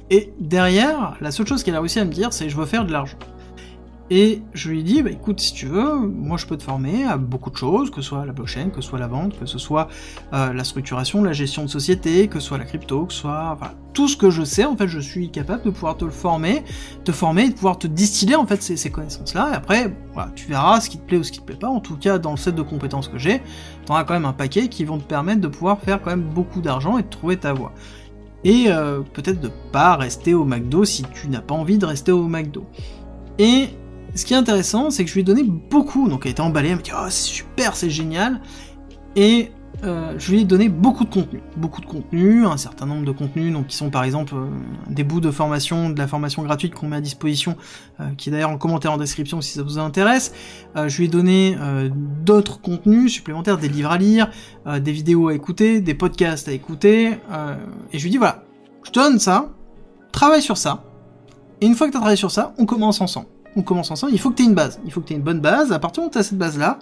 Et 0.10 0.34
derrière, 0.40 1.16
la 1.22 1.32
seule 1.32 1.48
chose 1.48 1.64
qu'elle 1.64 1.76
a 1.76 1.80
réussi 1.80 2.00
à 2.00 2.06
me 2.06 2.12
dire, 2.12 2.34
c'est 2.34 2.50
je 2.50 2.58
veux 2.58 2.66
faire 2.66 2.86
de 2.86 2.92
l'argent. 2.92 3.18
Et 4.16 4.44
je 4.54 4.70
lui 4.70 4.82
ai 4.82 4.84
dit, 4.84 5.02
bah 5.02 5.10
écoute, 5.10 5.40
si 5.40 5.56
tu 5.56 5.66
veux, 5.66 5.98
moi 5.98 6.38
je 6.38 6.46
peux 6.46 6.56
te 6.56 6.62
former 6.62 7.04
à 7.04 7.18
beaucoup 7.18 7.50
de 7.50 7.58
choses, 7.58 7.90
que 7.90 7.96
ce 7.96 8.10
soit 8.10 8.28
la 8.28 8.32
blockchain, 8.32 8.70
que 8.70 8.80
ce 8.80 8.90
soit 8.90 9.00
la 9.00 9.08
vente, 9.08 9.40
que 9.40 9.48
ce 9.48 9.58
soit 9.58 9.88
euh, 10.34 10.54
la 10.54 10.64
structuration, 10.64 11.24
la 11.24 11.34
gestion 11.34 11.64
de 11.64 11.68
société, 11.68 12.28
que 12.28 12.40
ce 12.40 12.50
soit 12.50 12.60
la 12.60 12.66
crypto, 12.66 13.08
que 13.08 13.14
ce 13.14 13.22
soit 13.22 13.50
enfin, 13.52 13.72
tout 13.92 14.08
ce 14.08 14.16
que 14.16 14.30
je 14.30 14.44
sais, 14.44 14.66
en 14.66 14.78
fait, 14.78 14.88
je 14.88 15.00
suis 15.00 15.32
capable 15.32 15.64
de 15.64 15.72
pouvoir 15.72 15.98
te 15.98 16.06
le 16.06 16.12
former, 16.12 16.64
te 17.04 17.12
former 17.12 17.50
de 17.50 17.56
pouvoir 17.56 17.80
te 17.80 17.88
distiller 17.88 18.36
en 18.36 18.46
fait 18.46 18.62
ces, 18.62 18.78
ces 18.78 18.92
connaissances-là. 18.92 19.50
Et 19.52 19.56
après, 19.56 19.92
voilà, 20.14 20.30
tu 20.36 20.46
verras 20.46 20.80
ce 20.80 20.92
qui 20.92 21.00
te 21.00 21.08
plaît 21.08 21.18
ou 21.18 21.24
ce 21.24 21.32
qui 21.32 21.40
te 21.40 21.46
plaît 21.46 21.56
pas. 21.56 21.70
En 21.70 21.80
tout 21.80 21.98
cas, 21.98 22.20
dans 22.20 22.32
le 22.32 22.38
set 22.38 22.54
de 22.54 22.62
compétences 22.62 23.08
que 23.08 23.18
j'ai, 23.18 23.40
tu 23.40 23.92
auras 23.92 24.04
quand 24.04 24.14
même 24.14 24.26
un 24.26 24.34
paquet 24.34 24.68
qui 24.68 24.86
vont 24.86 25.00
te 25.00 25.06
permettre 25.06 25.42
de 25.42 25.48
pouvoir 25.48 25.80
faire 25.80 26.00
quand 26.00 26.12
même 26.12 26.30
beaucoup 26.30 26.62
d'argent 26.62 27.00
et 27.00 27.02
de 27.02 27.10
trouver 27.10 27.38
ta 27.38 27.54
voie. 27.54 27.72
Et 28.44 28.66
euh, 28.68 29.00
peut-être 29.00 29.42
de 29.42 29.50
pas 29.72 29.96
rester 29.96 30.36
au 30.36 30.46
McDo 30.46 30.86
si 30.86 31.02
tu 31.02 31.30
n'as 31.30 31.42
pas 31.42 31.56
envie 31.56 31.80
de 31.80 31.88
rester 31.88 32.12
au 32.12 32.28
McDo. 32.28 32.68
Et 33.40 33.70
ce 34.16 34.26
qui 34.26 34.34
est 34.34 34.38
intéressant, 34.38 34.90
c'est 34.90 35.04
que 35.04 35.10
je 35.10 35.16
lui 35.16 35.22
ai 35.22 35.26
donné 35.26 35.44
beaucoup, 35.44 36.08
donc 36.08 36.26
elle 36.26 36.32
était 36.32 36.42
emballée, 36.42 36.70
elle 36.70 36.76
m'a 36.76 36.82
dit 36.82 36.92
oh 36.94 37.06
c'est 37.10 37.32
super, 37.32 37.76
c'est 37.76 37.90
génial, 37.90 38.42
et 39.16 39.52
euh, 39.84 40.14
je 40.18 40.32
lui 40.32 40.42
ai 40.42 40.44
donné 40.46 40.70
beaucoup 40.70 41.04
de 41.04 41.10
contenu, 41.10 41.42
beaucoup 41.58 41.82
de 41.82 41.86
contenu, 41.86 42.46
un 42.46 42.58
certain 42.58 42.86
nombre 42.86 43.06
de 43.06 43.12
contenus, 43.12 43.52
donc 43.52 43.68
qui 43.68 43.76
sont 43.76 43.90
par 43.90 44.04
exemple 44.04 44.34
euh, 44.36 44.46
des 44.88 45.04
bouts 45.04 45.20
de 45.20 45.32
formation, 45.32 45.90
de 45.90 45.98
la 45.98 46.08
formation 46.08 46.44
gratuite 46.44 46.74
qu'on 46.74 46.88
met 46.88 46.96
à 46.98 47.02
disposition, 47.02 47.58
euh, 48.00 48.06
qui 48.18 48.30
est 48.30 48.32
d'ailleurs 48.32 48.52
en 48.52 48.58
commentaire 48.58 48.94
en 48.94 48.98
description 48.98 49.42
si 49.42 49.54
ça 49.54 49.64
vous 49.64 49.80
intéresse. 49.80 50.34
je 50.76 50.98
lui 50.98 51.06
ai 51.06 51.08
donné 51.08 51.58
d'autres 52.24 52.62
contenus 52.62 53.12
supplémentaires, 53.12 53.58
des 53.58 53.68
livres 53.68 53.92
à 53.92 53.98
lire, 53.98 54.30
des 54.66 54.92
vidéos 54.92 55.30
à 55.30 55.34
écouter, 55.34 55.82
des 55.82 55.94
podcasts 55.94 56.48
à 56.48 56.52
écouter, 56.52 57.18
et 57.92 57.98
je 57.98 58.04
lui 58.04 58.08
ai 58.08 58.12
dit 58.12 58.18
voilà, 58.18 58.44
je 58.84 58.92
te 58.92 59.00
donne 59.00 59.20
ça, 59.20 59.50
travaille 60.12 60.42
sur 60.42 60.58
ça, 60.58 60.84
et 61.62 61.66
une 61.66 61.76
fois 61.76 61.88
que 61.88 61.92
tu 61.92 61.98
as 61.98 62.00
travaillé 62.00 62.18
sur 62.18 62.32
ça, 62.32 62.54
on 62.58 62.66
commence 62.66 63.02
ensemble 63.02 63.28
on 63.56 63.62
commence 63.62 63.92
ensemble, 63.92 64.14
il 64.14 64.20
faut 64.20 64.30
que 64.30 64.36
tu 64.36 64.44
aies 64.44 64.48
une 64.48 64.56
base, 64.56 64.80
il 64.86 64.92
faut 64.92 65.02
que 65.02 65.08
tu 65.08 65.14
aies 65.14 65.18
une 65.18 65.24
bonne 65.24 65.42
base, 65.42 65.72
à 65.72 65.80
partir 65.80 66.04
où 66.04 66.10
tu 66.10 66.18
as 66.18 66.24
cette 66.24 66.38
base-là, 66.38 66.80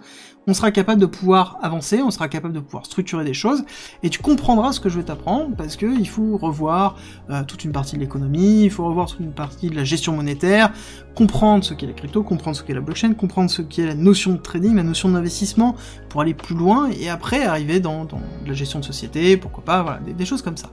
on 0.47 0.53
sera 0.53 0.71
capable 0.71 0.99
de 0.99 1.05
pouvoir 1.05 1.59
avancer, 1.61 2.01
on 2.01 2.09
sera 2.09 2.27
capable 2.27 2.53
de 2.53 2.59
pouvoir 2.59 2.85
structurer 2.85 3.23
des 3.23 3.33
choses, 3.33 3.63
et 4.01 4.09
tu 4.09 4.19
comprendras 4.19 4.71
ce 4.71 4.79
que 4.79 4.89
je 4.89 4.97
vais 4.97 5.03
t'apprendre, 5.03 5.55
parce 5.55 5.75
que 5.75 5.85
il 5.85 6.07
faut 6.07 6.37
revoir 6.37 6.97
euh, 7.29 7.43
toute 7.43 7.63
une 7.63 7.71
partie 7.71 7.95
de 7.95 8.01
l'économie, 8.01 8.63
il 8.63 8.71
faut 8.71 8.85
revoir 8.85 9.07
toute 9.07 9.19
une 9.19 9.33
partie 9.33 9.69
de 9.69 9.75
la 9.75 9.83
gestion 9.83 10.13
monétaire, 10.13 10.71
comprendre 11.15 11.63
ce 11.63 11.73
qu'est 11.73 11.85
la 11.85 11.93
crypto, 11.93 12.23
comprendre 12.23 12.57
ce 12.57 12.63
qu'est 12.63 12.73
la 12.73 12.81
blockchain, 12.81 13.13
comprendre 13.13 13.51
ce 13.51 13.61
qu'est 13.61 13.85
la 13.85 13.95
notion 13.95 14.33
de 14.33 14.37
trading, 14.37 14.75
la 14.75 14.83
notion 14.83 15.09
d'investissement, 15.09 15.75
pour 16.09 16.21
aller 16.21 16.33
plus 16.33 16.55
loin, 16.55 16.89
et 16.89 17.09
après 17.09 17.43
arriver 17.43 17.79
dans, 17.79 18.07
la 18.45 18.53
gestion 18.53 18.79
de 18.79 18.85
société, 18.85 19.37
pourquoi 19.37 19.63
pas, 19.63 19.83
voilà, 19.83 19.99
des, 19.99 20.25
choses 20.25 20.41
comme 20.41 20.57
ça. 20.57 20.71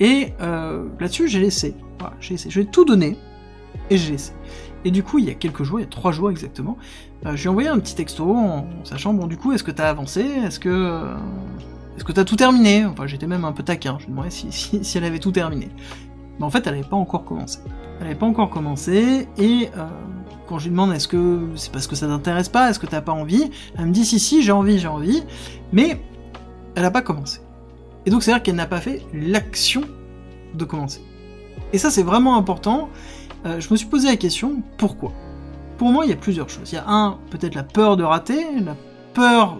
Et 0.00 0.32
euh, 0.40 0.84
là-dessus, 0.98 1.28
j'ai 1.28 1.40
laissé, 1.40 1.74
j'ai 2.20 2.34
laissé, 2.34 2.50
je 2.50 2.60
vais 2.60 2.66
tout 2.66 2.84
donner, 2.84 3.16
et 3.88 3.96
j'ai 3.96 4.12
laissé. 4.12 4.32
Et 4.86 4.92
du 4.92 5.02
coup, 5.02 5.18
il 5.18 5.24
y 5.24 5.30
a 5.30 5.34
quelques 5.34 5.64
jours, 5.64 5.80
il 5.80 5.82
y 5.82 5.84
a 5.84 5.88
trois 5.88 6.12
jours 6.12 6.30
exactement, 6.30 6.78
euh, 7.26 7.34
je 7.34 7.42
lui 7.42 7.46
ai 7.46 7.48
envoyé 7.48 7.68
un 7.68 7.78
petit 7.80 7.96
texto 7.96 8.36
en, 8.36 8.68
sachant, 8.84 9.14
bon, 9.14 9.26
du 9.26 9.36
coup, 9.36 9.50
est-ce 9.50 9.64
que 9.64 9.72
t'as 9.72 9.88
avancé? 9.88 10.20
Est-ce 10.20 10.60
que. 10.60 10.68
Euh, 10.68 11.16
est-ce 11.96 12.04
que 12.04 12.12
t'as 12.12 12.22
tout 12.22 12.36
terminé? 12.36 12.84
Enfin, 12.84 13.08
j'étais 13.08 13.26
même 13.26 13.44
un 13.44 13.50
peu 13.50 13.64
taquin, 13.64 13.96
je 13.98 14.04
lui 14.04 14.12
demandais 14.12 14.30
si, 14.30 14.52
si, 14.52 14.96
elle 14.96 15.02
avait 15.02 15.18
tout 15.18 15.32
terminé. 15.32 15.70
Mais 16.38 16.44
en 16.44 16.50
fait, 16.50 16.64
elle 16.68 16.74
avait 16.74 16.84
pas 16.84 16.94
encore 16.94 17.24
commencé. 17.24 17.58
Elle 17.98 18.06
avait 18.06 18.14
pas 18.14 18.26
encore 18.26 18.48
commencé, 18.48 19.26
et 19.38 19.70
euh, 19.76 19.86
quand 20.46 20.60
je 20.60 20.66
lui 20.66 20.70
demande 20.70 20.92
est-ce 20.92 21.08
que 21.08 21.48
c'est 21.56 21.72
parce 21.72 21.88
que 21.88 21.96
ça 21.96 22.06
t'intéresse 22.06 22.48
pas, 22.48 22.70
est-ce 22.70 22.78
que 22.78 22.86
t'as 22.86 23.00
pas 23.00 23.10
envie, 23.10 23.50
elle 23.76 23.86
me 23.86 23.92
dit 23.92 24.04
si, 24.04 24.20
si, 24.20 24.44
j'ai 24.44 24.52
envie, 24.52 24.78
j'ai 24.78 24.86
envie, 24.86 25.24
mais 25.72 26.00
elle 26.76 26.84
a 26.84 26.92
pas 26.92 27.02
commencé. 27.02 27.40
Et 28.04 28.10
donc, 28.10 28.22
c'est-à-dire 28.22 28.44
qu'elle 28.44 28.54
n'a 28.54 28.66
pas 28.66 28.80
fait 28.80 29.02
l'action 29.12 29.82
de 30.54 30.64
commencer. 30.64 31.02
Et 31.72 31.78
ça, 31.78 31.90
c'est 31.90 32.04
vraiment 32.04 32.36
important, 32.36 32.88
euh, 33.46 33.60
je 33.60 33.68
me 33.70 33.76
suis 33.76 33.86
posé 33.86 34.08
la 34.08 34.16
question, 34.16 34.62
pourquoi? 34.76 35.12
Pour 35.78 35.88
moi, 35.92 36.04
il 36.04 36.10
y 36.10 36.12
a 36.12 36.16
plusieurs 36.16 36.48
choses. 36.48 36.72
Il 36.72 36.74
y 36.74 36.78
a 36.78 36.88
un, 36.88 37.18
peut-être 37.30 37.54
la 37.54 37.62
peur 37.62 37.96
de 37.96 38.02
rater, 38.02 38.44
la 38.64 38.76
peur 39.14 39.58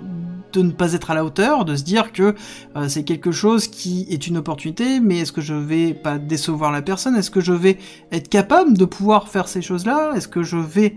de 0.52 0.62
ne 0.62 0.70
pas 0.70 0.94
être 0.94 1.10
à 1.10 1.14
la 1.14 1.24
hauteur, 1.24 1.64
de 1.64 1.76
se 1.76 1.84
dire 1.84 2.12
que 2.12 2.34
euh, 2.76 2.88
c'est 2.88 3.04
quelque 3.04 3.30
chose 3.30 3.68
qui 3.68 4.06
est 4.10 4.26
une 4.26 4.38
opportunité, 4.38 5.00
mais 5.00 5.18
est-ce 5.18 5.32
que 5.32 5.42
je 5.42 5.54
vais 5.54 5.92
pas 5.92 6.18
décevoir 6.18 6.72
la 6.72 6.82
personne? 6.82 7.14
Est-ce 7.14 7.30
que 7.30 7.40
je 7.40 7.52
vais 7.52 7.78
être 8.10 8.28
capable 8.28 8.76
de 8.76 8.84
pouvoir 8.86 9.28
faire 9.28 9.48
ces 9.48 9.62
choses-là? 9.62 10.12
Est-ce 10.16 10.28
que 10.28 10.42
je 10.42 10.56
vais 10.56 10.96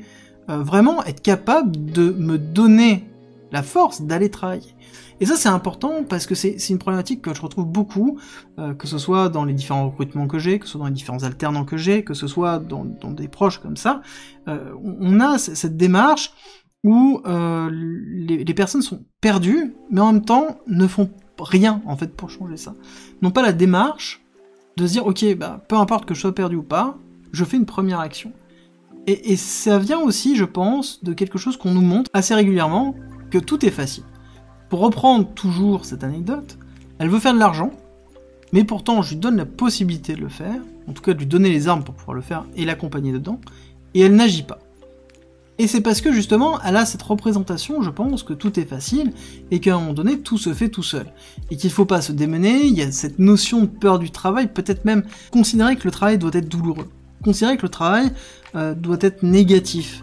euh, 0.49 0.63
vraiment 0.63 1.03
être 1.03 1.21
capable 1.21 1.91
de 1.91 2.11
me 2.11 2.37
donner 2.37 3.08
la 3.51 3.63
force 3.63 4.01
d'aller 4.01 4.29
travailler 4.29 4.75
et 5.19 5.25
ça 5.25 5.35
c'est 5.35 5.49
important 5.49 6.03
parce 6.07 6.25
que 6.25 6.35
c'est 6.35 6.69
une 6.69 6.77
problématique 6.77 7.21
que 7.21 7.33
je 7.33 7.41
retrouve 7.41 7.65
beaucoup, 7.65 8.19
euh, 8.57 8.73
que 8.73 8.87
ce 8.87 8.97
soit 8.97 9.29
dans 9.29 9.43
les 9.43 9.53
différents 9.53 9.89
recrutements 9.89 10.27
que 10.27 10.39
j'ai, 10.39 10.59
que 10.59 10.65
ce 10.65 10.73
soit 10.73 10.79
dans 10.79 10.87
les 10.87 10.93
différents 10.93 11.23
alternants 11.23 11.65
que 11.65 11.77
j'ai, 11.77 12.03
que 12.03 12.13
ce 12.13 12.27
soit 12.27 12.59
dans, 12.59 12.85
des 12.85 13.27
proches 13.27 13.59
comme 13.59 13.77
ça, 13.77 14.01
on 14.47 15.19
a 15.19 15.37
cette 15.37 15.77
démarche 15.77 16.33
où 16.83 17.21
euh, 17.25 17.69
les, 17.71 18.53
personnes 18.53 18.81
sont 18.81 19.03
perdues, 19.21 19.75
mais 19.91 20.01
en 20.01 20.13
même 20.13 20.25
temps 20.25 20.57
ne 20.67 20.87
font 20.87 21.09
rien 21.39 21.81
en 21.85 21.97
fait 21.97 22.15
pour 22.15 22.29
changer 22.29 22.57
ça. 22.57 22.73
N'ont 23.21 23.31
pas 23.31 23.41
la 23.41 23.51
démarche 23.51 24.21
de 24.77 24.87
se 24.87 24.93
dire 24.93 25.05
ok, 25.05 25.35
bah, 25.35 25.63
peu 25.67 25.75
importe 25.75 26.05
que 26.05 26.13
je 26.13 26.21
sois 26.21 26.33
perdu 26.33 26.55
ou 26.55 26.63
pas, 26.63 26.97
je 27.31 27.43
fais 27.43 27.57
une 27.57 27.65
première 27.65 27.99
action. 27.99 28.31
Et 29.07 29.37
ça 29.37 29.79
vient 29.79 29.99
aussi, 29.99 30.35
je 30.35 30.45
pense, 30.45 31.03
de 31.03 31.13
quelque 31.13 31.39
chose 31.39 31.57
qu'on 31.57 31.73
nous 31.73 31.81
montre 31.81 32.11
assez 32.13 32.35
régulièrement, 32.35 32.93
que 33.29 33.37
tout 33.37 33.65
est 33.65 33.71
facile. 33.71 34.03
Pour 34.69 34.79
reprendre 34.79 35.27
toujours 35.33 35.85
cette 35.85 36.03
anecdote, 36.03 36.57
elle 36.99 37.09
veut 37.09 37.19
faire 37.19 37.33
de 37.33 37.39
l'argent, 37.39 37.71
mais 38.53 38.63
pourtant 38.63 39.01
je 39.01 39.11
lui 39.11 39.17
donne 39.17 39.37
la 39.37 39.45
possibilité 39.45 40.15
de 40.15 40.21
le 40.21 40.29
faire, 40.29 40.61
en 40.87 40.93
tout 40.93 41.01
cas 41.01 41.13
de 41.13 41.19
lui 41.19 41.25
donner 41.25 41.49
les 41.49 41.67
armes 41.67 41.83
pour 41.83 41.95
pouvoir 41.95 42.15
le 42.15 42.21
faire 42.21 42.45
et 42.55 42.65
l'accompagner 42.65 43.11
dedans, 43.11 43.39
et 43.93 44.01
elle 44.01 44.15
n'agit 44.15 44.43
pas. 44.43 44.59
Et 45.59 45.67
c'est 45.67 45.81
parce 45.81 45.99
que 45.99 46.13
justement, 46.13 46.57
elle 46.61 46.77
a 46.77 46.85
cette 46.85 47.01
représentation, 47.01 47.81
je 47.81 47.89
pense, 47.89 48.23
que 48.23 48.31
tout 48.31 48.57
est 48.57 48.65
facile, 48.65 49.11
et 49.51 49.59
qu'à 49.59 49.75
un 49.75 49.79
moment 49.79 49.93
donné, 49.93 50.19
tout 50.19 50.37
se 50.37 50.53
fait 50.53 50.69
tout 50.69 50.83
seul. 50.83 51.05
Et 51.51 51.57
qu'il 51.57 51.69
faut 51.69 51.83
pas 51.83 52.01
se 52.01 52.13
démener, 52.13 52.63
il 52.63 52.77
y 52.77 52.81
a 52.81 52.89
cette 52.93 53.19
notion 53.19 53.61
de 53.61 53.65
peur 53.65 53.99
du 53.99 54.09
travail, 54.09 54.47
peut-être 54.47 54.85
même 54.85 55.03
considérer 55.31 55.75
que 55.75 55.83
le 55.83 55.91
travail 55.91 56.17
doit 56.17 56.31
être 56.33 56.47
douloureux. 56.47 56.87
Considérer 57.25 57.57
que 57.57 57.63
le 57.63 57.69
travail 57.69 58.09
euh, 58.55 58.73
doit 58.73 58.99
être 59.01 59.21
négatif. 59.21 60.01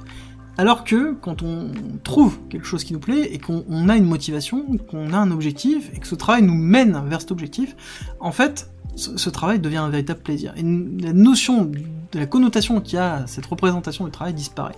Alors 0.59 0.85
que 0.85 1.13
quand 1.15 1.43
on 1.43 1.71
trouve 2.03 2.39
quelque 2.49 2.67
chose 2.67 2.85
qui 2.85 2.95
nous 2.95 2.99
plaît 2.99 3.33
et 3.33 3.39
qu'on 3.39 3.89
a 3.89 3.97
une 3.97 4.07
motivation, 4.07 4.65
qu'on 4.91 5.13
a 5.13 5.19
un 5.19 5.31
objectif 5.31 5.91
et 5.95 5.99
que 5.99 6.07
ce 6.07 6.15
travail 6.15 6.43
nous 6.43 6.55
mène 6.55 7.01
vers 7.07 7.21
cet 7.21 7.31
objectif, 7.31 7.77
en 8.21 8.33
fait, 8.33 8.71
ce, 8.97 9.31
travail 9.31 9.59
devient 9.59 9.77
un 9.77 9.91
véritable 9.91 10.21
plaisir. 10.21 10.55
Et 10.57 10.63
la 10.63 11.13
notion 11.13 11.71
de 12.13 12.19
la 12.19 12.27
connotation 12.27 12.81
qu'il 12.81 12.95
y 12.95 12.99
a 12.99 13.27
cette 13.27 13.45
représentation 13.45 14.07
du 14.07 14.11
travail 14.11 14.33
disparaît. 14.33 14.77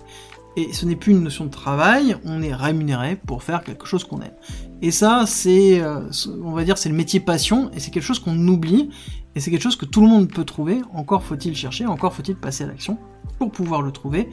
Et 0.57 0.73
ce 0.73 0.85
n'est 0.85 0.97
plus 0.97 1.13
une 1.13 1.23
notion 1.23 1.45
de 1.45 1.51
travail, 1.51 2.17
on 2.25 2.41
est 2.41 2.53
rémunéré 2.53 3.15
pour 3.15 3.43
faire 3.43 3.63
quelque 3.63 3.85
chose 3.85 4.03
qu'on 4.03 4.19
aime. 4.19 4.33
Et 4.81 4.91
ça, 4.91 5.23
c'est, 5.25 5.79
euh, 5.79 6.01
on 6.43 6.51
va 6.51 6.65
dire, 6.65 6.77
c'est 6.77 6.89
le 6.89 6.95
métier 6.95 7.21
passion, 7.21 7.71
et 7.73 7.79
c'est 7.79 7.91
quelque 7.91 8.03
chose 8.03 8.19
qu'on 8.19 8.47
oublie, 8.47 8.89
et 9.35 9.39
c'est 9.39 9.51
quelque 9.51 9.61
chose 9.61 9.77
que 9.77 9.85
tout 9.85 10.01
le 10.01 10.07
monde 10.07 10.29
peut 10.29 10.43
trouver, 10.43 10.81
encore 10.93 11.23
faut-il 11.23 11.55
chercher, 11.55 11.85
encore 11.85 12.13
faut-il 12.13 12.35
passer 12.35 12.65
à 12.65 12.67
l'action 12.67 12.97
pour 13.37 13.51
pouvoir 13.51 13.81
le 13.81 13.91
trouver 13.91 14.27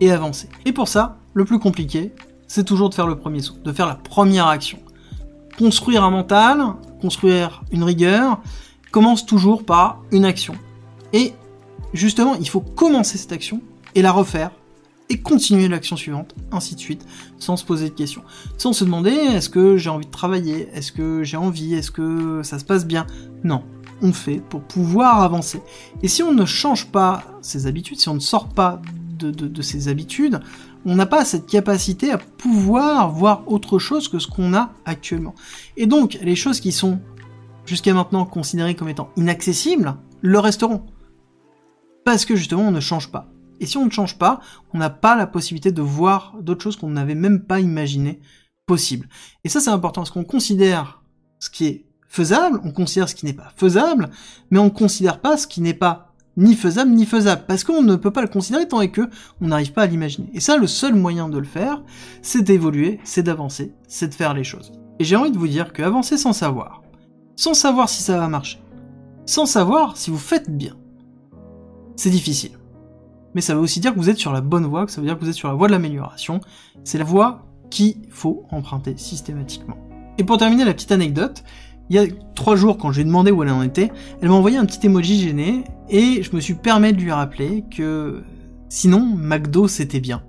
et 0.00 0.10
avancer. 0.10 0.48
Et 0.64 0.72
pour 0.72 0.88
ça, 0.88 1.18
le 1.34 1.44
plus 1.44 1.58
compliqué, 1.58 2.12
c'est 2.46 2.64
toujours 2.64 2.88
de 2.88 2.94
faire 2.94 3.06
le 3.06 3.16
premier 3.16 3.42
saut, 3.42 3.54
de 3.64 3.72
faire 3.72 3.86
la 3.86 3.94
première 3.94 4.46
action. 4.46 4.78
Construire 5.58 6.04
un 6.04 6.10
mental, 6.10 6.62
construire 7.00 7.62
une 7.70 7.84
rigueur, 7.84 8.40
commence 8.90 9.26
toujours 9.26 9.64
par 9.64 10.00
une 10.10 10.24
action. 10.24 10.54
Et 11.12 11.32
justement, 11.92 12.34
il 12.34 12.48
faut 12.48 12.60
commencer 12.60 13.18
cette 13.18 13.32
action 13.32 13.60
et 13.94 14.02
la 14.02 14.12
refaire 14.12 14.50
et 15.08 15.20
continuer 15.20 15.66
l'action 15.68 15.96
suivante, 15.96 16.34
ainsi 16.52 16.76
de 16.76 16.80
suite, 16.80 17.04
sans 17.38 17.56
se 17.56 17.64
poser 17.64 17.90
de 17.90 17.94
questions. 17.94 18.22
Sans 18.58 18.72
se 18.72 18.84
demander 18.84 19.10
est-ce 19.10 19.48
que 19.48 19.76
j'ai 19.76 19.90
envie 19.90 20.06
de 20.06 20.10
travailler, 20.10 20.68
est-ce 20.72 20.92
que 20.92 21.24
j'ai 21.24 21.36
envie, 21.36 21.74
est-ce 21.74 21.90
que 21.90 22.42
ça 22.44 22.60
se 22.60 22.64
passe 22.64 22.86
bien? 22.86 23.06
Non, 23.42 23.64
on 24.02 24.12
fait 24.12 24.40
pour 24.40 24.62
pouvoir 24.62 25.20
avancer. 25.20 25.60
Et 26.02 26.08
si 26.08 26.22
on 26.22 26.32
ne 26.32 26.44
change 26.44 26.86
pas 26.86 27.24
ses 27.42 27.66
habitudes, 27.66 27.98
si 27.98 28.08
on 28.08 28.14
ne 28.14 28.20
sort 28.20 28.48
pas 28.48 28.80
de, 29.24 29.62
ses 29.62 29.88
habitudes, 29.88 30.40
on 30.84 30.94
n'a 30.94 31.06
pas 31.06 31.24
cette 31.24 31.46
capacité 31.46 32.10
à 32.10 32.18
pouvoir 32.18 33.10
voir 33.10 33.44
autre 33.46 33.78
chose 33.78 34.08
que 34.08 34.18
ce 34.18 34.26
qu'on 34.26 34.54
a 34.54 34.72
actuellement. 34.84 35.34
Et 35.76 35.86
donc, 35.86 36.18
les 36.22 36.36
choses 36.36 36.60
qui 36.60 36.72
sont 36.72 37.00
jusqu'à 37.66 37.94
maintenant 37.94 38.24
considérées 38.24 38.74
comme 38.74 38.88
étant 38.88 39.10
inaccessibles, 39.16 39.96
le 40.22 40.38
resteront. 40.38 40.86
Parce 42.04 42.24
que 42.24 42.36
justement, 42.36 42.62
on 42.62 42.72
ne 42.72 42.80
change 42.80 43.10
pas. 43.10 43.28
Et 43.60 43.66
si 43.66 43.76
on 43.76 43.84
ne 43.84 43.90
change 43.90 44.18
pas, 44.18 44.40
on 44.72 44.78
n'a 44.78 44.90
pas 44.90 45.14
la 45.16 45.26
possibilité 45.26 45.70
de 45.70 45.82
voir 45.82 46.34
d'autres 46.40 46.62
choses 46.62 46.76
qu'on 46.76 46.90
n'avait 46.90 47.14
même 47.14 47.44
pas 47.44 47.60
imaginé 47.60 48.20
possibles. 48.66 49.08
Et 49.44 49.48
ça 49.48 49.60
c'est 49.60 49.70
important 49.70 50.00
parce 50.00 50.10
qu'on 50.10 50.24
considère 50.24 51.02
ce 51.38 51.50
qui 51.50 51.66
est 51.66 51.84
faisable, 52.08 52.60
on 52.64 52.72
considère 52.72 53.08
ce 53.08 53.14
qui 53.14 53.26
n'est 53.26 53.34
pas 53.34 53.52
faisable, 53.56 54.10
mais 54.50 54.58
on 54.58 54.64
ne 54.64 54.70
considère 54.70 55.20
pas 55.20 55.36
ce 55.36 55.46
qui 55.46 55.60
n'est 55.60 55.74
pas 55.74 56.09
ni 56.36 56.54
faisable 56.54 56.90
ni 56.92 57.06
faisable 57.06 57.44
parce 57.46 57.64
qu'on 57.64 57.82
ne 57.82 57.96
peut 57.96 58.10
pas 58.10 58.22
le 58.22 58.28
considérer 58.28 58.68
tant 58.68 58.80
et 58.80 58.90
que 58.90 59.08
on 59.40 59.48
n'arrive 59.48 59.72
pas 59.72 59.82
à 59.82 59.86
l'imaginer. 59.86 60.28
Et 60.32 60.40
ça 60.40 60.56
le 60.56 60.66
seul 60.66 60.94
moyen 60.94 61.28
de 61.28 61.38
le 61.38 61.44
faire, 61.44 61.82
c'est 62.22 62.42
d'évoluer, 62.42 63.00
c'est 63.04 63.22
d'avancer, 63.22 63.74
c'est 63.88 64.08
de 64.08 64.14
faire 64.14 64.34
les 64.34 64.44
choses. 64.44 64.72
Et 64.98 65.04
j'ai 65.04 65.16
envie 65.16 65.32
de 65.32 65.38
vous 65.38 65.48
dire 65.48 65.72
que 65.72 65.82
avancer 65.82 66.16
sans 66.16 66.32
savoir, 66.32 66.82
sans 67.36 67.54
savoir 67.54 67.88
si 67.88 68.02
ça 68.02 68.18
va 68.18 68.28
marcher, 68.28 68.60
sans 69.26 69.46
savoir 69.46 69.96
si 69.96 70.10
vous 70.10 70.18
faites 70.18 70.50
bien, 70.50 70.76
c'est 71.96 72.10
difficile 72.10 72.60
mais 73.34 73.40
ça 73.40 73.54
veut 73.54 73.60
aussi 73.60 73.80
dire 73.80 73.94
que 73.94 73.98
vous 73.98 74.10
êtes 74.10 74.18
sur 74.18 74.32
la 74.32 74.40
bonne 74.40 74.66
voie, 74.66 74.86
que 74.86 74.92
ça 74.92 75.00
veut 75.00 75.06
dire 75.06 75.16
que 75.16 75.24
vous 75.24 75.30
êtes 75.30 75.36
sur 75.36 75.48
la 75.48 75.54
voie 75.54 75.68
de 75.68 75.72
l'amélioration. 75.72 76.40
C'est 76.84 76.98
la 76.98 77.04
voie 77.04 77.46
qu'il 77.70 77.96
faut 78.10 78.44
emprunter 78.50 78.96
systématiquement. 78.96 79.76
Et 80.18 80.24
pour 80.24 80.38
terminer 80.38 80.64
la 80.64 80.74
petite 80.74 80.92
anecdote, 80.92 81.44
il 81.90 81.96
y 81.96 81.98
a 81.98 82.06
trois 82.36 82.54
jours 82.54 82.78
quand 82.78 82.92
je 82.92 82.98
lui 82.98 83.02
ai 83.02 83.04
demandé 83.04 83.32
où 83.32 83.42
elle 83.42 83.50
en 83.50 83.62
était, 83.62 83.90
elle 84.22 84.28
m'a 84.28 84.34
envoyé 84.34 84.56
un 84.56 84.64
petit 84.64 84.86
emoji 84.86 85.20
gêné 85.20 85.64
et 85.88 86.22
je 86.22 86.34
me 86.34 86.40
suis 86.40 86.54
permis 86.54 86.92
de 86.92 87.00
lui 87.00 87.10
rappeler 87.10 87.64
que 87.68 88.22
sinon 88.68 89.00
McDo 89.16 89.66
c'était 89.66 89.98
bien. 89.98 90.22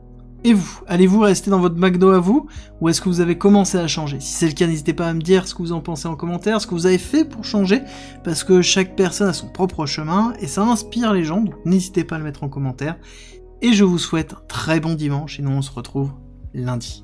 Et 0.44 0.54
vous, 0.56 0.82
allez-vous 0.88 1.20
rester 1.20 1.52
dans 1.52 1.60
votre 1.60 1.76
McDo 1.78 2.10
à 2.10 2.20
vous 2.20 2.48
ou 2.82 2.90
est-ce 2.90 3.00
que 3.00 3.10
vous 3.10 3.22
avez 3.22 3.38
commencé 3.38 3.78
à 3.78 3.88
changer? 3.88 4.20
Si 4.20 4.34
c'est 4.34 4.48
le 4.48 4.54
cas, 4.54 4.66
n'hésitez 4.66 4.94
pas 4.94 5.08
à 5.08 5.14
me 5.14 5.22
dire 5.22 5.48
ce 5.48 5.54
que 5.54 5.62
vous 5.62 5.72
en 5.72 5.82
pensez 5.82 6.08
en 6.08 6.16
commentaire, 6.16 6.60
ce 6.60 6.66
que 6.66 6.74
vous 6.74 6.88
avez 6.88 6.98
fait 6.98 7.26
pour 7.26 7.46
changer, 7.46 7.84
parce 8.24 8.44
que 8.44 8.64
chaque 8.64 8.96
personne 8.96 9.28
a 9.28 9.34
son 9.34 9.48
propre 9.48 9.86
chemin 9.86 10.34
et 10.42 10.48
ça 10.48 10.64
inspire 10.64 11.14
les 11.14 11.24
gens, 11.24 11.42
donc 11.42 11.54
n'hésitez 11.64 12.04
pas 12.04 12.16
à 12.16 12.18
le 12.18 12.24
mettre 12.24 12.44
en 12.44 12.50
commentaire. 12.50 12.98
Et 13.62 13.74
je 13.74 13.84
vous 13.84 14.00
souhaite 14.00 14.34
un 14.34 14.42
très 14.48 14.80
bon 14.80 14.96
dimanche 14.96 15.40
et 15.40 15.44
nous 15.44 15.52
on 15.52 15.62
se 15.62 15.72
retrouve 15.72 16.10
lundi. 16.56 17.04